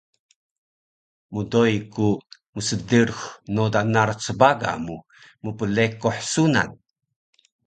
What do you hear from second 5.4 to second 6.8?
mplekuh sunan